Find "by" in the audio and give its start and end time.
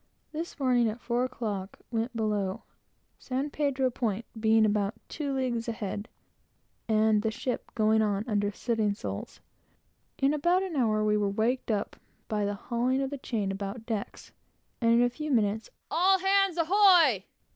12.27-12.45